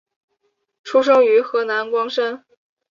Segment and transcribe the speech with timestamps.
[0.81, 2.43] 出生于河南光山。